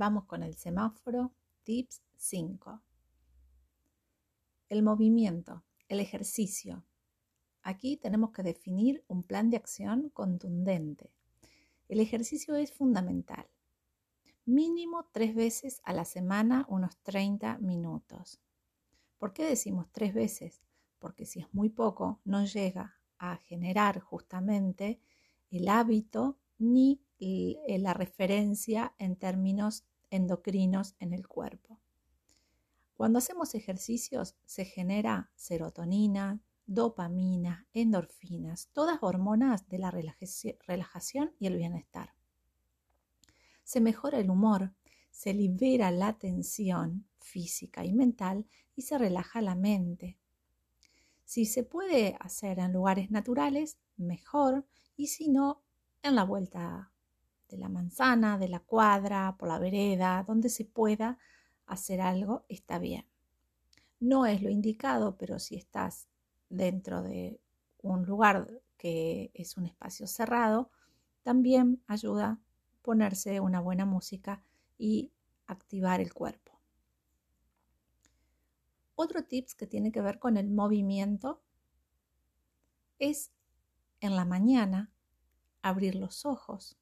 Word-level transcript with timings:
Vamos 0.00 0.24
con 0.24 0.42
el 0.42 0.54
semáforo. 0.54 1.30
Tips 1.62 2.00
5. 2.16 2.80
El 4.70 4.82
movimiento, 4.82 5.62
el 5.88 6.00
ejercicio. 6.00 6.82
Aquí 7.60 7.98
tenemos 7.98 8.30
que 8.30 8.42
definir 8.42 9.04
un 9.08 9.22
plan 9.22 9.50
de 9.50 9.58
acción 9.58 10.08
contundente. 10.08 11.12
El 11.86 12.00
ejercicio 12.00 12.54
es 12.54 12.72
fundamental. 12.72 13.46
Mínimo 14.46 15.06
tres 15.12 15.34
veces 15.34 15.82
a 15.84 15.92
la 15.92 16.06
semana, 16.06 16.64
unos 16.70 16.96
30 17.02 17.58
minutos. 17.58 18.40
¿Por 19.18 19.34
qué 19.34 19.44
decimos 19.44 19.86
tres 19.92 20.14
veces? 20.14 20.62
Porque 20.98 21.26
si 21.26 21.40
es 21.40 21.52
muy 21.52 21.68
poco, 21.68 22.20
no 22.24 22.46
llega 22.46 22.98
a 23.18 23.36
generar 23.36 24.00
justamente 24.00 24.98
el 25.50 25.68
hábito 25.68 26.38
ni 26.60 27.00
la 27.66 27.92
referencia 27.92 28.94
en 28.98 29.16
términos 29.16 29.84
endocrinos 30.10 30.94
en 31.00 31.12
el 31.12 31.26
cuerpo. 31.26 31.80
Cuando 32.94 33.18
hacemos 33.18 33.54
ejercicios 33.54 34.36
se 34.44 34.64
genera 34.64 35.30
serotonina, 35.34 36.40
dopamina, 36.66 37.66
endorfinas, 37.72 38.68
todas 38.72 38.98
hormonas 39.02 39.68
de 39.68 39.78
la 39.78 39.90
relajación 39.90 41.32
y 41.38 41.46
el 41.46 41.56
bienestar. 41.56 42.14
Se 43.64 43.80
mejora 43.80 44.18
el 44.18 44.30
humor, 44.30 44.72
se 45.10 45.34
libera 45.34 45.90
la 45.90 46.18
tensión 46.18 47.06
física 47.18 47.84
y 47.84 47.92
mental 47.92 48.46
y 48.76 48.82
se 48.82 48.98
relaja 48.98 49.40
la 49.40 49.54
mente. 49.54 50.18
Si 51.24 51.46
se 51.46 51.62
puede 51.62 52.16
hacer 52.20 52.58
en 52.58 52.72
lugares 52.72 53.10
naturales, 53.10 53.78
mejor, 53.96 54.66
y 54.96 55.08
si 55.08 55.28
no, 55.28 55.62
en 56.02 56.14
la 56.14 56.24
vuelta 56.24 56.90
de 57.48 57.58
la 57.58 57.68
manzana, 57.68 58.38
de 58.38 58.48
la 58.48 58.60
cuadra, 58.60 59.36
por 59.38 59.48
la 59.48 59.58
vereda, 59.58 60.24
donde 60.26 60.48
se 60.48 60.64
pueda 60.64 61.18
hacer 61.66 62.00
algo, 62.00 62.44
está 62.48 62.78
bien. 62.78 63.06
No 63.98 64.26
es 64.26 64.42
lo 64.42 64.50
indicado, 64.50 65.16
pero 65.16 65.38
si 65.38 65.56
estás 65.56 66.08
dentro 66.48 67.02
de 67.02 67.40
un 67.82 68.04
lugar 68.04 68.62
que 68.76 69.30
es 69.34 69.56
un 69.56 69.66
espacio 69.66 70.06
cerrado, 70.06 70.70
también 71.22 71.82
ayuda 71.86 72.40
ponerse 72.82 73.40
una 73.40 73.60
buena 73.60 73.84
música 73.84 74.42
y 74.78 75.12
activar 75.46 76.00
el 76.00 76.14
cuerpo. 76.14 76.58
Otro 78.94 79.24
tips 79.24 79.54
que 79.54 79.66
tiene 79.66 79.92
que 79.92 80.00
ver 80.00 80.18
con 80.18 80.36
el 80.36 80.50
movimiento 80.50 81.42
es 82.98 83.30
en 84.00 84.16
la 84.16 84.24
mañana 84.24 84.90
abrir 85.62 85.94
los 85.94 86.24
ojos 86.24 86.76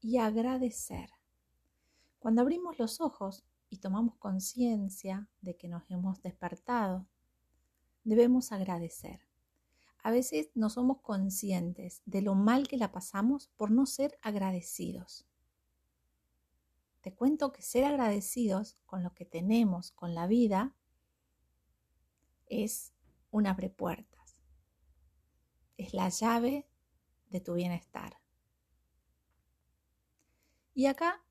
y 0.00 0.18
agradecer. 0.18 1.10
Cuando 2.18 2.42
abrimos 2.42 2.78
los 2.78 3.00
ojos 3.00 3.44
y 3.68 3.78
tomamos 3.78 4.16
conciencia 4.16 5.28
de 5.40 5.56
que 5.56 5.68
nos 5.68 5.90
hemos 5.90 6.22
despertado, 6.22 7.06
debemos 8.04 8.52
agradecer. 8.52 9.20
A 10.02 10.10
veces 10.10 10.50
no 10.54 10.68
somos 10.68 11.00
conscientes 11.00 12.02
de 12.06 12.22
lo 12.22 12.34
mal 12.34 12.66
que 12.66 12.76
la 12.76 12.90
pasamos 12.90 13.48
por 13.56 13.70
no 13.70 13.86
ser 13.86 14.18
agradecidos. 14.22 15.26
Te 17.00 17.14
cuento 17.14 17.52
que 17.52 17.62
ser 17.62 17.84
agradecidos 17.84 18.78
con 18.86 19.02
lo 19.02 19.14
que 19.14 19.24
tenemos, 19.24 19.90
con 19.92 20.14
la 20.14 20.26
vida, 20.26 20.74
es 22.46 22.92
un 23.30 23.46
abre 23.46 23.70
puertas. 23.70 24.36
Es 25.76 25.94
la 25.94 26.08
llave 26.08 26.68
de 27.30 27.40
tu 27.40 27.54
bienestar. 27.54 28.21
Y 30.74 30.86
acá 30.86 31.22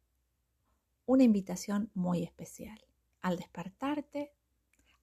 una 1.05 1.23
invitación 1.23 1.89
muy 1.95 2.23
especial. 2.23 2.79
Al 3.21 3.37
despertarte, 3.37 4.33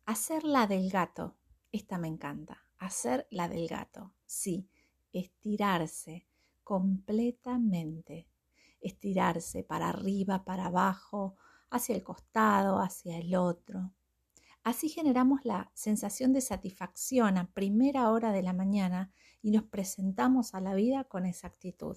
hacer 0.06 0.44
la 0.44 0.66
del 0.68 0.90
gato. 0.90 1.36
Esta 1.72 1.98
me 1.98 2.06
encanta. 2.06 2.64
Hacer 2.78 3.26
la 3.30 3.48
del 3.48 3.66
gato. 3.66 4.14
Sí, 4.26 4.68
estirarse 5.12 6.28
completamente. 6.62 8.28
Estirarse 8.80 9.64
para 9.64 9.88
arriba, 9.88 10.44
para 10.44 10.66
abajo, 10.66 11.36
hacia 11.68 11.96
el 11.96 12.04
costado, 12.04 12.78
hacia 12.78 13.18
el 13.18 13.34
otro. 13.34 13.92
Así 14.62 14.88
generamos 14.88 15.44
la 15.44 15.72
sensación 15.74 16.32
de 16.32 16.42
satisfacción 16.42 17.38
a 17.38 17.50
primera 17.52 18.10
hora 18.10 18.30
de 18.30 18.42
la 18.42 18.52
mañana 18.52 19.10
y 19.42 19.50
nos 19.50 19.64
presentamos 19.64 20.54
a 20.54 20.60
la 20.60 20.74
vida 20.74 21.04
con 21.04 21.26
esa 21.26 21.48
actitud 21.48 21.96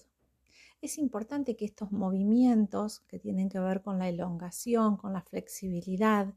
es 0.81 0.97
importante 0.97 1.55
que 1.55 1.65
estos 1.65 1.91
movimientos 1.91 3.01
que 3.01 3.19
tienen 3.19 3.49
que 3.49 3.59
ver 3.59 3.81
con 3.83 3.99
la 3.99 4.09
elongación, 4.09 4.97
con 4.97 5.13
la 5.13 5.21
flexibilidad 5.21 6.33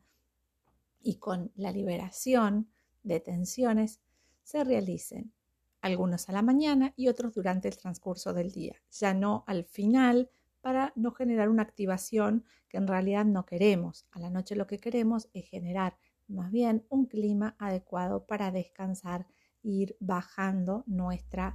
y 1.01 1.17
con 1.17 1.51
la 1.57 1.73
liberación 1.73 2.69
de 3.03 3.21
tensiones 3.21 4.01
se 4.43 4.63
realicen, 4.63 5.33
algunos 5.81 6.29
a 6.29 6.33
la 6.33 6.43
mañana 6.43 6.93
y 6.97 7.09
otros 7.09 7.35
durante 7.35 7.69
el 7.69 7.77
transcurso 7.77 8.33
del 8.33 8.51
día, 8.53 8.77
ya 8.91 9.15
no 9.15 9.45
al 9.47 9.65
final 9.65 10.31
para 10.61 10.93
no 10.97 11.13
generar 11.13 11.49
una 11.51 11.63
activación 11.63 12.45
que 12.69 12.79
en 12.79 12.87
realidad 12.87 13.27
no 13.27 13.45
queremos. 13.45 14.07
A 14.11 14.19
la 14.19 14.31
noche 14.31 14.57
lo 14.57 14.67
que 14.67 14.79
queremos 14.79 15.29
es 15.35 15.47
generar 15.47 15.97
más 16.27 16.51
bien 16.51 16.87
un 16.89 17.05
clima 17.07 17.55
adecuado 17.59 18.25
para 18.27 18.51
descansar 18.51 19.27
ir 19.63 19.97
bajando 20.01 20.85
nuestra 20.87 21.55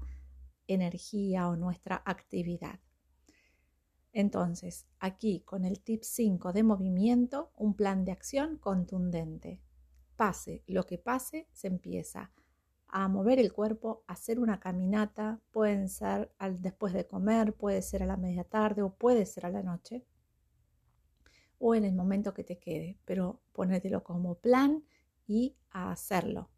energía 0.74 1.50
o 1.50 1.56
nuestra 1.56 2.02
actividad. 2.06 2.80
Entonces, 4.12 4.88
aquí 5.00 5.42
con 5.42 5.66
el 5.66 5.82
tip 5.82 6.04
5 6.04 6.52
de 6.54 6.64
movimiento, 6.64 7.52
un 7.56 7.76
plan 7.76 8.06
de 8.06 8.12
acción 8.12 8.58
contundente. 8.58 9.62
Pase 10.16 10.64
lo 10.68 10.86
que 10.86 10.98
pase, 10.98 11.48
se 11.54 11.68
empieza 11.68 12.32
a 12.88 13.08
mover 13.08 13.40
el 13.40 13.54
cuerpo, 13.54 14.04
a 14.08 14.14
hacer 14.14 14.40
una 14.40 14.60
caminata, 14.60 15.40
pueden 15.52 15.90
ser 15.90 16.34
al, 16.40 16.62
después 16.62 16.94
de 16.94 17.06
comer, 17.06 17.54
puede 17.54 17.82
ser 17.82 18.02
a 18.02 18.08
la 18.08 18.18
media 18.18 18.44
tarde 18.44 18.82
o 18.82 18.94
puede 18.94 19.26
ser 19.26 19.46
a 19.46 19.52
la 19.52 19.62
noche 19.62 20.04
o 21.60 21.76
en 21.76 21.84
el 21.84 21.94
momento 21.94 22.34
que 22.34 22.44
te 22.44 22.58
quede, 22.58 22.98
pero 23.06 23.42
ponételo 23.52 24.04
como 24.04 24.36
plan 24.36 24.84
y 25.28 25.56
a 25.70 25.92
hacerlo. 25.92 26.50